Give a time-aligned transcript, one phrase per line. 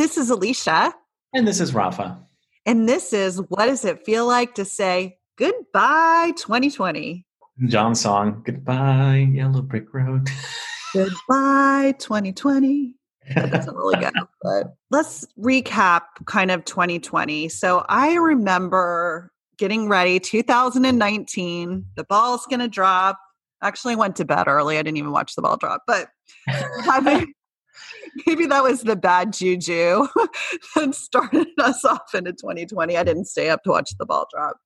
[0.00, 0.94] Hi, this is Alicia.
[1.34, 2.18] And this is Rafa.
[2.64, 7.26] And this is What Does It Feel Like to Say Goodbye 2020?
[7.66, 10.26] John song, Goodbye, Yellow Brick Road.
[10.94, 12.94] Goodbye 2020.
[13.34, 14.08] That doesn't really go,
[14.42, 17.50] but let's recap kind of 2020.
[17.50, 23.18] So I remember getting ready 2019, the ball's going to drop.
[23.62, 24.78] Actually, went to bed early.
[24.78, 26.08] I didn't even watch the ball drop, but
[26.86, 27.34] having
[28.26, 30.06] maybe that was the bad juju
[30.76, 32.96] that started us off into 2020.
[32.96, 34.56] I didn't stay up to watch the ball drop.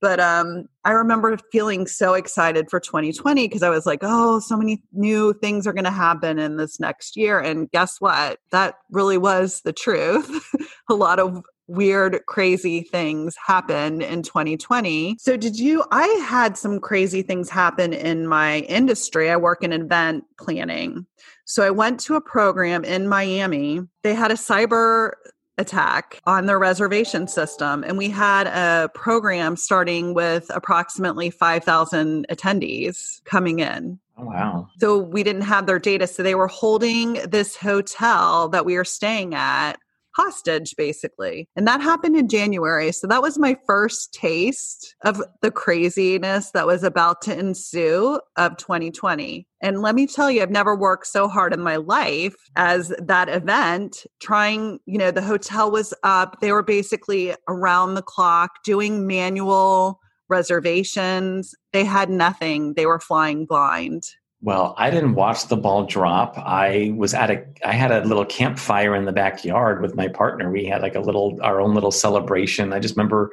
[0.00, 4.56] But um, I remember feeling so excited for 2020 because I was like, oh, so
[4.56, 7.38] many new things are going to happen in this next year.
[7.38, 8.38] And guess what?
[8.50, 10.42] That really was the truth.
[10.88, 15.16] a lot of weird, crazy things happen in 2020.
[15.18, 15.84] So, did you?
[15.90, 19.30] I had some crazy things happen in my industry.
[19.30, 21.06] I work in event planning.
[21.44, 23.80] So, I went to a program in Miami.
[24.02, 25.12] They had a cyber
[25.60, 27.84] attack on their reservation system.
[27.84, 34.00] And we had a program starting with approximately 5,000 attendees coming in.
[34.18, 34.68] Oh, wow.
[34.78, 36.06] So we didn't have their data.
[36.06, 39.78] So they were holding this hotel that we were staying at
[40.20, 41.48] hostage basically.
[41.56, 42.92] And that happened in January.
[42.92, 48.56] So that was my first taste of the craziness that was about to ensue of
[48.56, 49.46] 2020.
[49.62, 53.28] And let me tell you, I've never worked so hard in my life as that
[53.28, 56.40] event, trying, you know, the hotel was up.
[56.40, 61.54] They were basically around the clock doing manual reservations.
[61.72, 62.74] They had nothing.
[62.74, 64.04] They were flying blind.
[64.42, 66.38] Well, I didn't watch the ball drop.
[66.38, 70.50] I was at a I had a little campfire in the backyard with my partner.
[70.50, 72.72] We had like a little our own little celebration.
[72.72, 73.30] I just remember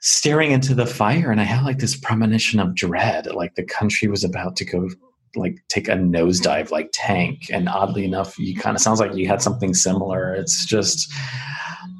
[0.00, 4.08] staring into the fire and I had like this premonition of dread, like the country
[4.08, 4.90] was about to go
[5.34, 7.46] like take a nosedive like tank.
[7.50, 10.34] And oddly enough, you kind of sounds like you had something similar.
[10.34, 11.10] It's just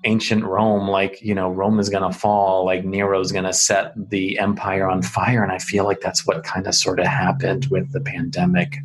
[0.05, 3.93] ancient Rome, like, you know, Rome is going to fall, like Nero's going to set
[4.11, 5.43] the empire on fire.
[5.43, 8.77] And I feel like that's what kind of sort of happened with the pandemic.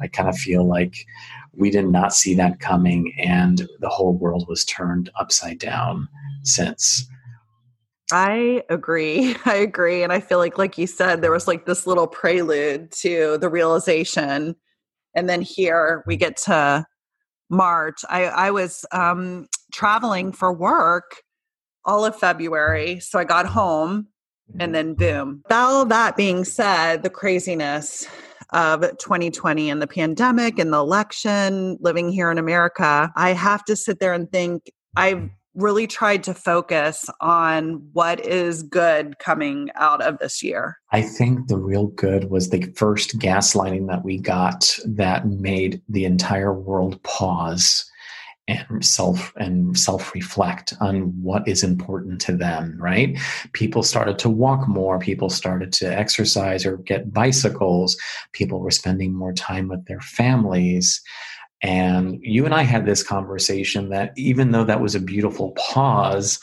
[0.00, 1.06] I kind of feel like
[1.54, 6.08] we did not see that coming and the whole world was turned upside down
[6.42, 7.06] since.
[8.12, 9.36] I agree.
[9.44, 10.02] I agree.
[10.02, 13.48] And I feel like, like you said, there was like this little prelude to the
[13.48, 14.56] realization.
[15.14, 16.86] And then here we get to
[17.50, 18.04] March.
[18.08, 21.22] I, I was um, traveling for work
[21.84, 23.00] all of February.
[23.00, 24.08] So I got home
[24.58, 25.42] and then boom.
[25.50, 28.06] All that being said, the craziness
[28.52, 33.76] of 2020 and the pandemic and the election, living here in America, I have to
[33.76, 40.02] sit there and think I've really tried to focus on what is good coming out
[40.02, 40.78] of this year.
[40.92, 46.04] I think the real good was the first gaslighting that we got that made the
[46.04, 47.90] entire world pause
[48.48, 53.16] and self and self reflect on what is important to them right
[53.52, 57.96] people started to walk more people started to exercise or get bicycles
[58.32, 61.00] people were spending more time with their families
[61.62, 66.38] and you and I had this conversation that even though that was a beautiful pause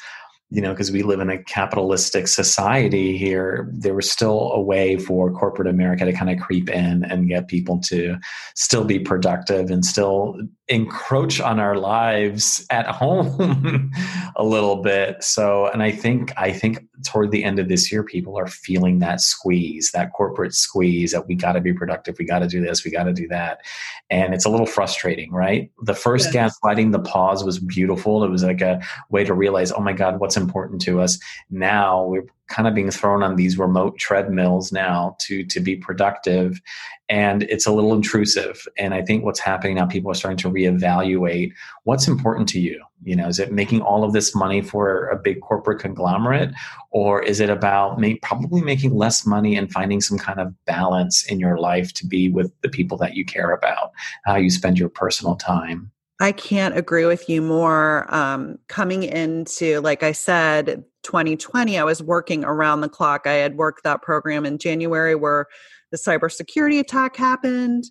[0.49, 4.97] you know, because we live in a capitalistic society here, there was still a way
[4.97, 8.17] for corporate America to kind of creep in and get people to
[8.55, 10.39] still be productive and still
[10.69, 13.91] encroach on our lives at home
[14.35, 15.23] a little bit.
[15.23, 18.99] So, and I think, I think toward the end of this year, people are feeling
[18.99, 22.61] that squeeze, that corporate squeeze that we got to be productive, we got to do
[22.61, 23.61] this, we got to do that.
[24.09, 25.71] And it's a little frustrating, right?
[25.83, 26.49] The first yeah.
[26.49, 28.23] gaslighting, the pause was beautiful.
[28.23, 31.19] It was like a way to realize, oh my God, what's important to us.
[31.49, 36.61] Now we're kind of being thrown on these remote treadmills now to to be productive.
[37.09, 38.67] And it's a little intrusive.
[38.77, 41.53] And i think what's happening now people are starting to reevaluate
[41.83, 42.83] what's important to you.
[43.03, 46.51] You know is it making all of this money for a big corporate conglomerate?
[46.91, 51.25] Or is it about may, probably making less money and finding some kind of balance
[51.25, 53.91] in your life to be with the people that you care about
[54.25, 55.91] how you spend your personal time?
[56.19, 58.13] I can't agree with you more.
[58.13, 63.25] Um, coming into, like I said, 2020, I was working around the clock.
[63.25, 65.45] I had worked that program in January where
[65.89, 67.85] the cybersecurity attack happened.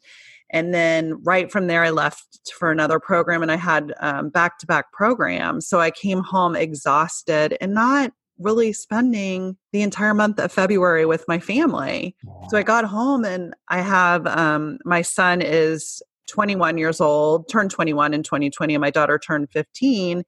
[0.50, 3.94] And then right from there, I left for another program and I had
[4.32, 5.66] back to back programs.
[5.66, 11.24] So I came home exhausted and not really spending the entire month of February with
[11.26, 12.14] my family.
[12.50, 17.70] So I got home and I have um, my son is 21 years old, turned
[17.70, 20.22] 21 in 2020, and my daughter turned 15.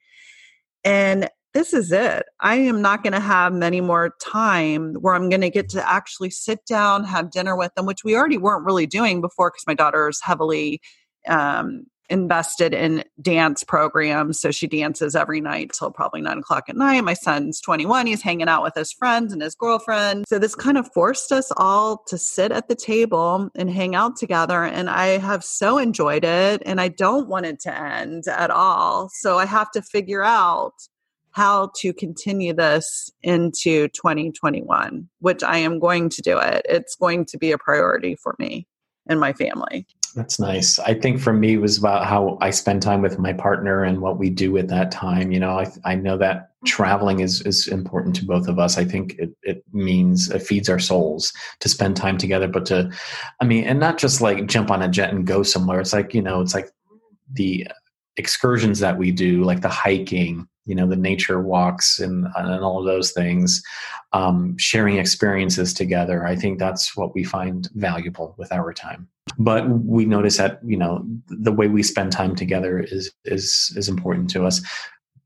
[0.85, 2.27] And this is it.
[2.41, 5.91] I am not going to have many more time where I'm going to get to
[5.91, 9.67] actually sit down, have dinner with them, which we already weren't really doing before because
[9.67, 10.81] my daughter is heavily
[11.27, 14.41] um, invested in dance programs.
[14.41, 17.03] So she dances every night till probably nine o'clock at night.
[17.03, 18.07] My son's 21.
[18.07, 20.25] He's hanging out with his friends and his girlfriend.
[20.29, 24.17] So this kind of forced us all to sit at the table and hang out
[24.17, 24.65] together.
[24.65, 26.63] And I have so enjoyed it.
[26.65, 29.11] And I don't want it to end at all.
[29.13, 30.75] So I have to figure out
[31.39, 36.67] how to continue this into 2021, which I am going to do it.
[36.69, 38.67] It's going to be a priority for me
[39.07, 39.87] and my family.
[40.17, 40.81] That's nice.
[40.81, 44.01] I think for me it was about how I spend time with my partner and
[44.01, 45.31] what we do at that time.
[45.31, 48.77] You know, I, I know that traveling is, is important to both of us.
[48.77, 52.91] I think it, it means it feeds our souls to spend time together, but to,
[53.41, 55.79] I mean, and not just like jump on a jet and go somewhere.
[55.79, 56.69] It's like, you know, it's like
[57.33, 57.69] the
[58.17, 62.79] excursions that we do, like the hiking, you know the nature walks and, and all
[62.79, 63.63] of those things
[64.13, 69.09] um, sharing experiences together i think that's what we find valuable with our time.
[69.39, 73.89] But we notice that you know the way we spend time together is is is
[73.89, 74.63] important to us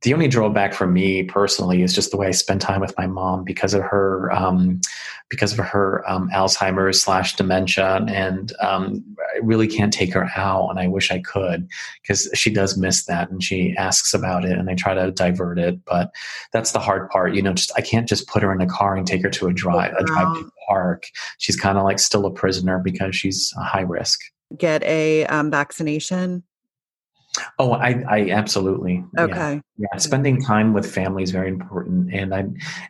[0.02, 3.06] the only drawback for me personally is just the way I spend time with my
[3.06, 4.80] mom because of her um,
[5.28, 9.04] because of her um, Alzheimer's slash dementia, and um,
[9.34, 11.68] I really can't take her out, and I wish I could
[12.02, 15.58] because she does miss that, and she asks about it, and I try to divert
[15.58, 16.12] it, but
[16.52, 17.52] that's the hard part, you know.
[17.52, 19.94] Just I can't just put her in a car and take her to a drive
[19.96, 21.06] a drive to the park.
[21.38, 24.20] She's kind of like still a prisoner because she's a high risk.
[24.58, 26.42] Get a um, vaccination
[27.58, 29.04] Oh, I, I absolutely.
[29.18, 29.54] Okay.
[29.76, 29.86] Yeah.
[29.92, 29.98] yeah.
[29.98, 32.12] Spending time with family is very important.
[32.12, 32.44] And I,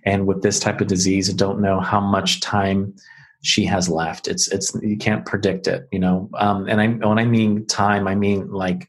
[0.04, 2.94] and with this type of disease, I don't know how much time
[3.42, 4.28] she has left.
[4.28, 6.30] It's, it's, you can't predict it, you know?
[6.34, 8.88] Um, and I, when I mean time, I mean like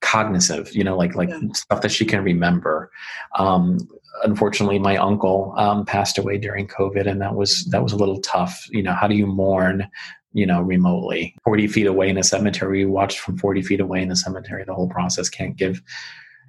[0.00, 1.40] cognitive, you know, like, like yeah.
[1.54, 2.90] stuff that she can remember.
[3.38, 3.78] Um,
[4.24, 8.20] unfortunately my uncle um, passed away during covid and that was that was a little
[8.20, 9.88] tough you know how do you mourn
[10.32, 11.34] you know, remotely.
[11.44, 14.64] 40 feet away in a cemetery, we watched from 40 feet away in the cemetery.
[14.64, 15.82] The whole process can't give,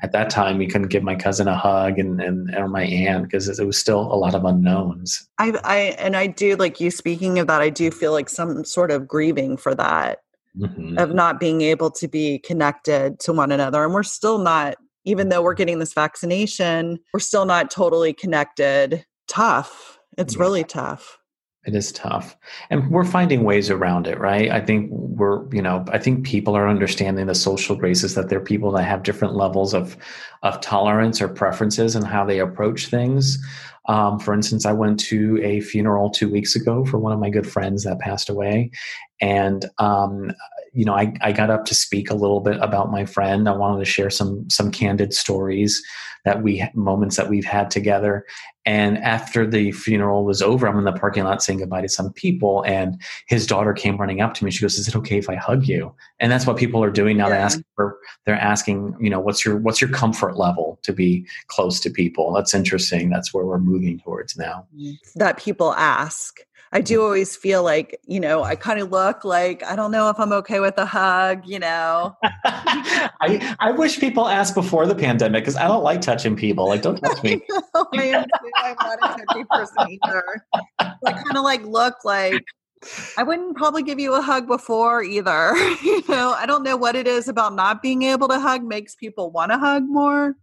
[0.04, 3.24] at that time, we couldn't give my cousin a hug and, and or my aunt
[3.24, 5.30] because it was still a lot of unknowns.
[5.40, 8.66] I, I, and I do like you speaking of that, I do feel like some
[8.66, 10.20] sort of grieving for that.
[10.56, 11.00] Mm-hmm.
[11.00, 13.84] Of not being able to be connected to one another.
[13.84, 19.04] And we're still not, even though we're getting this vaccination, we're still not totally connected.
[19.28, 19.98] Tough.
[20.16, 20.42] It's yeah.
[20.42, 21.18] really tough.
[21.66, 22.36] It is tough.
[22.70, 24.52] And we're finding ways around it, right?
[24.52, 28.40] I think we're, you know, I think people are understanding the social graces that there
[28.40, 29.96] are people that have different levels of
[30.44, 33.38] of tolerance or preferences and how they approach things.
[33.88, 37.30] Um, for instance, I went to a funeral two weeks ago for one of my
[37.30, 38.72] good friends that passed away.
[39.22, 40.32] And um,
[40.74, 43.48] you know, I, I got up to speak a little bit about my friend.
[43.48, 45.82] I wanted to share some some candid stories
[46.26, 48.26] that we moments that we've had together.
[48.66, 52.14] And after the funeral was over, I'm in the parking lot saying goodbye to some
[52.14, 54.52] people, and his daughter came running up to me.
[54.52, 57.18] She goes, "Is it okay if I hug you?" And that's what people are doing
[57.18, 57.26] now.
[57.26, 57.30] Yeah.
[57.32, 61.26] They're asking for, they're asking, you know, what's your what's your comfort level to be
[61.48, 62.32] close to people?
[62.32, 63.10] That's interesting.
[63.10, 64.66] That's where we're moving towards now.
[65.16, 66.40] That people ask.
[66.74, 70.10] I do always feel like, you know, I kind of look like I don't know
[70.10, 72.18] if I'm okay with a hug, you know.
[72.24, 76.68] I I wish people asked before the pandemic because I don't like touching people.
[76.68, 77.42] Like, don't touch me.
[77.94, 78.26] I am
[78.58, 80.46] I'm not a touchy person either.
[80.80, 82.44] I kind of like look like
[83.18, 85.56] I wouldn't probably give you a hug before either.
[85.84, 88.96] you know, I don't know what it is about not being able to hug makes
[88.96, 90.36] people want to hug more.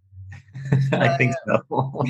[0.93, 2.05] I think uh, so.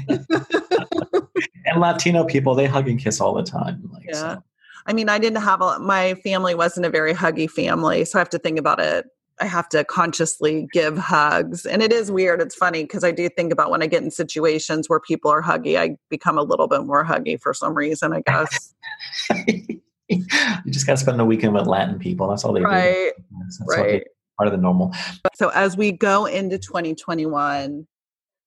[1.66, 3.88] and Latino people, they hug and kiss all the time.
[3.92, 4.34] Like, yeah.
[4.34, 4.42] So.
[4.86, 8.04] I mean, I didn't have a, my family wasn't a very huggy family.
[8.04, 9.06] So I have to think about it.
[9.40, 11.64] I have to consciously give hugs.
[11.64, 12.42] And it is weird.
[12.42, 15.42] It's funny because I do think about when I get in situations where people are
[15.42, 18.74] huggy, I become a little bit more huggy for some reason, I guess.
[20.10, 22.28] you just got to spend the weekend with Latin people.
[22.28, 22.66] That's all they do.
[22.66, 23.12] right.
[23.16, 23.24] do.
[23.40, 24.04] That's right.
[24.36, 24.94] Part of the normal.
[25.34, 27.86] So as we go into 2021,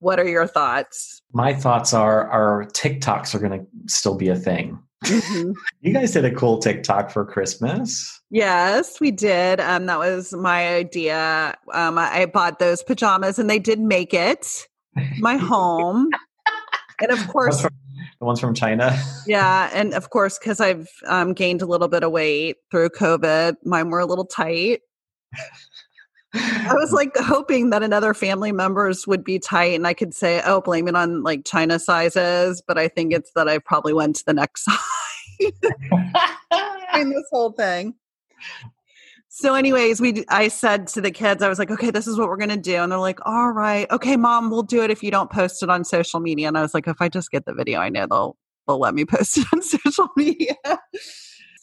[0.03, 1.21] what are your thoughts?
[1.31, 4.79] My thoughts are our TikToks are going to still be a thing.
[5.05, 5.51] Mm-hmm.
[5.81, 8.21] you guys did a cool TikTok for Christmas.
[8.29, 9.59] Yes, we did.
[9.59, 11.55] Um, that was my idea.
[11.73, 14.67] Um, I, I bought those pajamas and they did make it
[15.19, 16.09] my home.
[17.01, 18.97] and of course, the ones from China.
[19.27, 19.69] yeah.
[19.73, 23.89] And of course, because I've um, gained a little bit of weight through COVID, mine
[23.89, 24.81] were a little tight.
[26.35, 30.41] I was like hoping that another family members would be tight and I could say,
[30.45, 32.61] oh, blame it on like China sizes.
[32.65, 34.65] But I think it's that I probably went to the next
[35.39, 35.51] size
[36.95, 37.95] in this whole thing.
[39.35, 42.27] So, anyways, we I said to the kids, I was like, okay, this is what
[42.27, 42.75] we're gonna do.
[42.75, 45.71] And they're like, all right, okay, mom, we'll do it if you don't post it
[45.71, 46.47] on social media.
[46.47, 48.37] And I was like, if I just get the video, I know they'll
[48.67, 50.55] they'll let me post it on social media.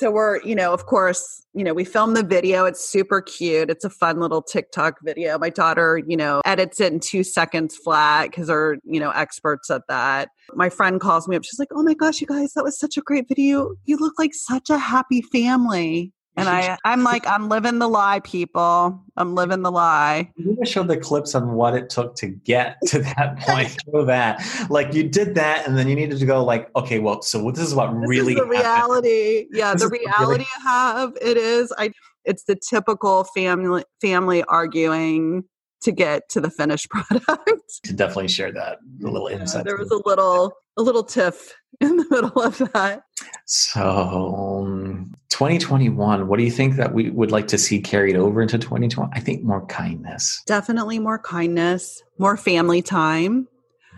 [0.01, 2.65] So we're, you know, of course, you know, we filmed the video.
[2.65, 3.69] It's super cute.
[3.69, 5.39] It's a fun little TikTok video.
[5.39, 9.69] My daughter, you know, edits it in two seconds flat because they're, you know, experts
[9.69, 10.31] at that.
[10.55, 11.45] My friend calls me up.
[11.45, 13.75] She's like, oh my gosh, you guys, that was such a great video.
[13.85, 16.15] You look like such a happy family.
[16.37, 19.03] And I, I'm like, I'm living the lie, people.
[19.17, 20.31] I'm living the lie.
[20.37, 23.77] You to show the clips on what it took to get to that point.
[23.93, 27.21] show that, like, you did that, and then you needed to go, like, okay, well,
[27.23, 28.51] so this is what this really is the happened.
[28.51, 29.47] reality.
[29.53, 31.13] Yeah, This the reality really- I have.
[31.21, 31.73] It is.
[31.79, 31.91] I.
[32.27, 35.45] It's the typical family family arguing
[35.83, 37.83] to get to the finished product.
[37.85, 39.65] To definitely share that a little Yeah, insight.
[39.65, 43.05] there was a little a little tiff in the middle of that.
[43.47, 48.43] So, um, 2021, what do you think that we would like to see carried over
[48.43, 49.11] into 2020?
[49.13, 53.49] I think more kindness, Definitely more kindness, more family time,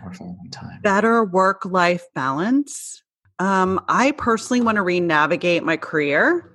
[0.01, 0.79] more family time.
[0.81, 3.01] better work life balance.
[3.39, 6.49] Um, I personally want to re-navigate my career.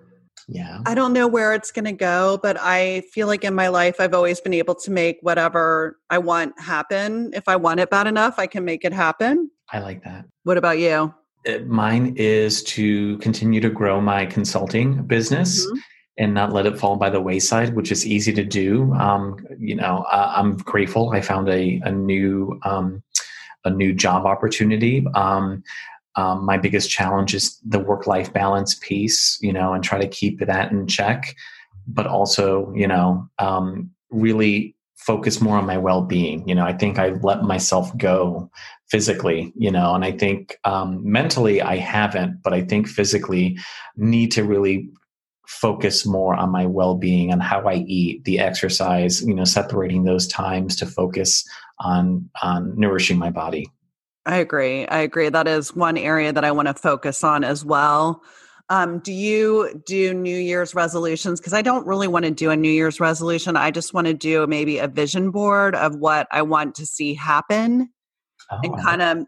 [0.50, 0.81] Yeah.
[0.87, 3.97] I don't know where it's going to go, but I feel like in my life,
[4.00, 7.33] I've always been able to make whatever I want happen.
[7.35, 9.50] If I want it bad enough, I can make it happen.
[9.71, 10.25] I like that.
[10.45, 11.12] What about you?
[11.67, 15.67] Mine is to continue to grow my consulting business.
[15.67, 15.78] Mhm.
[16.21, 18.93] and not let it fall by the wayside, which is easy to do.
[18.95, 23.05] Um, you know, uh, I'm grateful I found a, a new um,
[23.64, 25.07] a new job opportunity.
[25.14, 25.62] Um,
[26.17, 30.09] um, my biggest challenge is the work life balance piece, you know, and try to
[30.09, 31.37] keep that in check,
[31.87, 36.47] but also, you know, um, really focus more on my well being.
[36.49, 38.50] You know, I think I let myself go
[38.90, 43.59] physically, you know, and I think um, mentally I haven't, but I think physically
[43.97, 44.90] need to really
[45.47, 50.26] focus more on my well-being on how i eat the exercise you know separating those
[50.26, 51.43] times to focus
[51.81, 53.67] on on nourishing my body
[54.28, 54.87] I agree.
[54.87, 55.31] I agree.
[55.31, 58.23] That is one area that I want to focus on as well.
[58.71, 61.41] Um, do you do New Year's resolutions?
[61.41, 63.57] Because I don't really want to do a New Year's resolution.
[63.57, 67.15] I just want to do maybe a vision board of what I want to see
[67.15, 67.89] happen
[68.63, 69.27] and Oh, kind of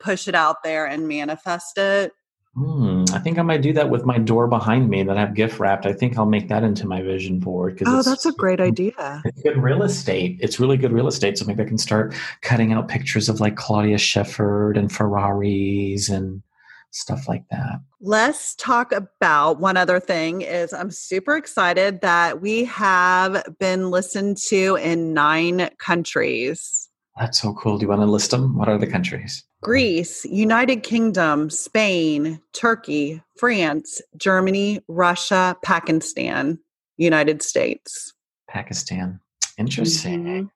[0.00, 2.12] push it out there and manifest it.
[2.54, 5.58] hmm, i think i might do that with my door behind me that i've gift
[5.60, 8.60] wrapped i think i'll make that into my vision board because Oh, that's a great
[8.60, 9.22] idea.
[9.24, 12.72] it's good real estate it's really good real estate so maybe i can start cutting
[12.72, 16.42] out pictures of like claudia Schiffer and ferraris and
[16.90, 22.64] stuff like that Let's talk about one other thing is I'm super excited that we
[22.64, 26.88] have been listened to in 9 countries.
[27.18, 30.84] that's so cool do you want to list them what are the countries Greece, United
[30.84, 36.60] Kingdom, Spain, Turkey, France, Germany, Russia, Pakistan,
[36.96, 38.14] United States.
[38.48, 39.20] pakistan
[39.58, 40.50] interesting Mhm.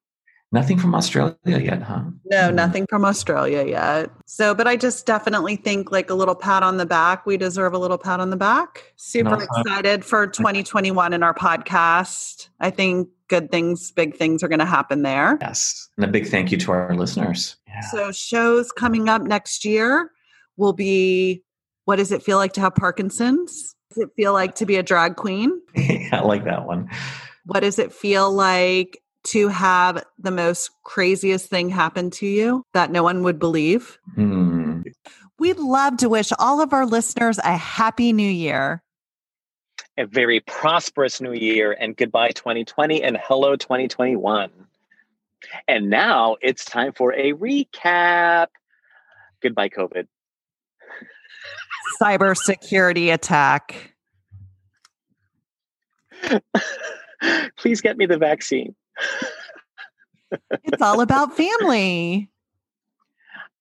[0.52, 2.02] Nothing from Australia yet, huh?
[2.26, 2.54] No, Hmm.
[2.54, 4.11] nothing from Australia yet.
[4.26, 7.25] So, but I just definitely think like a little pat on the back.
[7.25, 8.92] We deserve a little pat on the back.
[8.97, 12.49] Super excited for 2021 in our podcast.
[12.61, 15.38] I think good things, big things are going to happen there.
[15.40, 15.88] Yes.
[15.97, 17.56] And a big thank you to our listeners.
[17.66, 17.80] Yeah.
[17.90, 20.11] So, shows coming up next year
[20.59, 21.42] will be
[21.87, 23.75] what does it feel like to have Parkinson's?
[23.90, 25.61] Does it feel like to be a drag queen?
[26.12, 26.90] I like that one.
[27.47, 32.91] What does it feel like to have the most craziest thing happen to you that
[32.91, 33.99] no one would believe?
[34.14, 34.83] Hmm.
[35.38, 38.83] We'd love to wish all of our listeners a happy new year.
[39.99, 44.50] a very prosperous new year and goodbye 2020 and hello 2021.
[45.69, 48.47] And now it's time for a recap.
[49.43, 50.07] Goodbye, COVID.
[52.00, 53.95] Cybersecurity attack.
[57.59, 58.75] Please get me the vaccine.
[60.65, 62.31] It's all about family.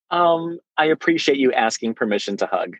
[0.09, 2.77] Um, I appreciate you asking permission to hug.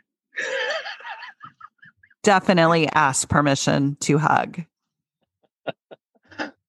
[2.24, 4.62] Definitely ask permission to hug.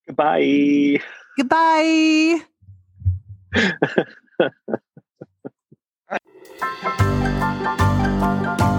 [0.06, 1.00] Goodbye.
[1.36, 2.40] Goodbye.